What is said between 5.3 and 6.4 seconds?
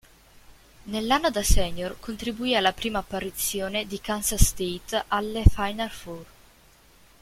Final Four.